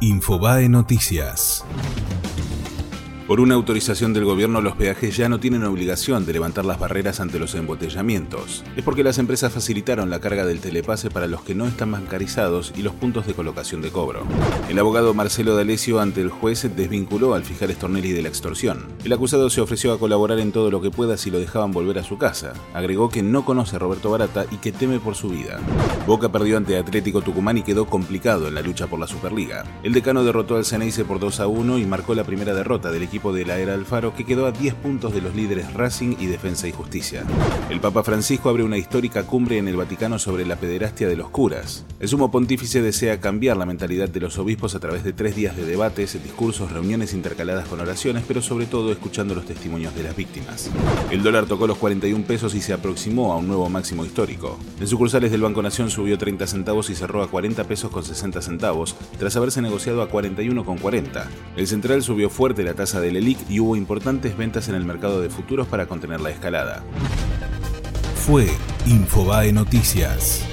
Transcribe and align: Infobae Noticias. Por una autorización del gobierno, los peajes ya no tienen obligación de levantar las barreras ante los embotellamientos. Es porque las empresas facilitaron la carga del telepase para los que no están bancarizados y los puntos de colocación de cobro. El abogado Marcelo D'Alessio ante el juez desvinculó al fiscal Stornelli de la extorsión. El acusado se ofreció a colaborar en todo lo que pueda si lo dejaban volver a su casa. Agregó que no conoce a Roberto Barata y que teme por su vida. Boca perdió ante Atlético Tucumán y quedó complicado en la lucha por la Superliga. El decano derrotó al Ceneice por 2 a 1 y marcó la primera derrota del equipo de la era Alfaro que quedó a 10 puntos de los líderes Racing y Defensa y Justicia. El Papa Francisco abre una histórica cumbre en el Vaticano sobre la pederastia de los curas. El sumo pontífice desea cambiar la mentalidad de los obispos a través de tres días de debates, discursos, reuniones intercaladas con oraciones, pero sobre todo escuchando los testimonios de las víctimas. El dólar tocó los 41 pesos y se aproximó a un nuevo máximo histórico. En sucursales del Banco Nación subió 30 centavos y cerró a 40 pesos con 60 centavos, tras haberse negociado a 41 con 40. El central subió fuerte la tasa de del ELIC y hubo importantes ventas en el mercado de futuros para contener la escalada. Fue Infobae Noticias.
Infobae 0.00 0.68
Noticias. 0.68 1.64
Por 3.28 3.40
una 3.40 3.56
autorización 3.56 4.14
del 4.14 4.24
gobierno, 4.24 4.62
los 4.62 4.74
peajes 4.74 5.14
ya 5.14 5.28
no 5.28 5.38
tienen 5.38 5.62
obligación 5.64 6.24
de 6.24 6.32
levantar 6.32 6.64
las 6.64 6.78
barreras 6.78 7.20
ante 7.20 7.38
los 7.38 7.54
embotellamientos. 7.54 8.64
Es 8.74 8.82
porque 8.82 9.04
las 9.04 9.18
empresas 9.18 9.52
facilitaron 9.52 10.08
la 10.08 10.18
carga 10.18 10.46
del 10.46 10.60
telepase 10.60 11.10
para 11.10 11.26
los 11.26 11.42
que 11.42 11.54
no 11.54 11.66
están 11.66 11.92
bancarizados 11.92 12.72
y 12.74 12.80
los 12.80 12.94
puntos 12.94 13.26
de 13.26 13.34
colocación 13.34 13.82
de 13.82 13.90
cobro. 13.90 14.22
El 14.70 14.78
abogado 14.78 15.12
Marcelo 15.12 15.54
D'Alessio 15.54 16.00
ante 16.00 16.22
el 16.22 16.30
juez 16.30 16.74
desvinculó 16.74 17.34
al 17.34 17.44
fiscal 17.44 17.70
Stornelli 17.70 18.12
de 18.12 18.22
la 18.22 18.30
extorsión. 18.30 18.86
El 19.04 19.12
acusado 19.12 19.50
se 19.50 19.60
ofreció 19.60 19.92
a 19.92 19.98
colaborar 19.98 20.38
en 20.38 20.50
todo 20.50 20.70
lo 20.70 20.80
que 20.80 20.90
pueda 20.90 21.18
si 21.18 21.30
lo 21.30 21.38
dejaban 21.38 21.70
volver 21.70 21.98
a 21.98 22.04
su 22.04 22.16
casa. 22.16 22.54
Agregó 22.72 23.10
que 23.10 23.22
no 23.22 23.44
conoce 23.44 23.76
a 23.76 23.78
Roberto 23.78 24.10
Barata 24.10 24.46
y 24.50 24.56
que 24.56 24.72
teme 24.72 25.00
por 25.00 25.16
su 25.16 25.28
vida. 25.28 25.60
Boca 26.06 26.32
perdió 26.32 26.56
ante 26.56 26.78
Atlético 26.78 27.20
Tucumán 27.20 27.58
y 27.58 27.62
quedó 27.62 27.84
complicado 27.84 28.48
en 28.48 28.54
la 28.54 28.62
lucha 28.62 28.86
por 28.86 28.98
la 28.98 29.06
Superliga. 29.06 29.64
El 29.82 29.92
decano 29.92 30.24
derrotó 30.24 30.56
al 30.56 30.64
Ceneice 30.64 31.04
por 31.04 31.20
2 31.20 31.40
a 31.40 31.46
1 31.46 31.78
y 31.78 31.84
marcó 31.84 32.14
la 32.14 32.24
primera 32.24 32.54
derrota 32.54 32.90
del 32.90 33.02
equipo 33.02 33.17
de 33.18 33.44
la 33.44 33.58
era 33.58 33.74
Alfaro 33.74 34.14
que 34.14 34.24
quedó 34.24 34.46
a 34.46 34.52
10 34.52 34.74
puntos 34.74 35.12
de 35.12 35.20
los 35.20 35.34
líderes 35.34 35.74
Racing 35.74 36.16
y 36.20 36.26
Defensa 36.26 36.68
y 36.68 36.72
Justicia. 36.72 37.24
El 37.68 37.80
Papa 37.80 38.04
Francisco 38.04 38.48
abre 38.48 38.62
una 38.62 38.78
histórica 38.78 39.24
cumbre 39.24 39.58
en 39.58 39.66
el 39.66 39.76
Vaticano 39.76 40.18
sobre 40.18 40.46
la 40.46 40.56
pederastia 40.56 41.08
de 41.08 41.16
los 41.16 41.28
curas. 41.30 41.84
El 41.98 42.08
sumo 42.08 42.30
pontífice 42.30 42.80
desea 42.80 43.20
cambiar 43.20 43.56
la 43.56 43.66
mentalidad 43.66 44.08
de 44.08 44.20
los 44.20 44.38
obispos 44.38 44.76
a 44.76 44.80
través 44.80 45.02
de 45.02 45.12
tres 45.12 45.34
días 45.34 45.56
de 45.56 45.66
debates, 45.66 46.22
discursos, 46.22 46.70
reuniones 46.70 47.12
intercaladas 47.12 47.66
con 47.66 47.80
oraciones, 47.80 48.24
pero 48.26 48.40
sobre 48.40 48.66
todo 48.66 48.92
escuchando 48.92 49.34
los 49.34 49.46
testimonios 49.46 49.94
de 49.94 50.04
las 50.04 50.16
víctimas. 50.16 50.70
El 51.10 51.22
dólar 51.22 51.46
tocó 51.46 51.66
los 51.66 51.78
41 51.78 52.24
pesos 52.24 52.54
y 52.54 52.60
se 52.60 52.72
aproximó 52.72 53.32
a 53.32 53.36
un 53.36 53.48
nuevo 53.48 53.68
máximo 53.68 54.04
histórico. 54.04 54.58
En 54.80 54.86
sucursales 54.86 55.32
del 55.32 55.42
Banco 55.42 55.62
Nación 55.62 55.90
subió 55.90 56.16
30 56.16 56.46
centavos 56.46 56.88
y 56.90 56.94
cerró 56.94 57.22
a 57.22 57.28
40 57.28 57.64
pesos 57.64 57.90
con 57.90 58.04
60 58.04 58.40
centavos, 58.42 58.94
tras 59.18 59.36
haberse 59.36 59.60
negociado 59.60 60.02
a 60.02 60.08
41 60.08 60.64
con 60.64 60.78
40. 60.78 61.28
El 61.56 61.66
central 61.66 62.02
subió 62.02 62.30
fuerte 62.30 62.62
la 62.62 62.74
tasa 62.74 63.00
de 63.00 63.07
del 63.08 63.16
ELIC 63.16 63.38
y 63.48 63.60
hubo 63.60 63.74
importantes 63.74 64.36
ventas 64.36 64.68
en 64.68 64.74
el 64.74 64.84
mercado 64.84 65.20
de 65.20 65.30
futuros 65.30 65.66
para 65.66 65.86
contener 65.86 66.20
la 66.20 66.30
escalada. 66.30 66.84
Fue 68.14 68.48
Infobae 68.86 69.52
Noticias. 69.52 70.44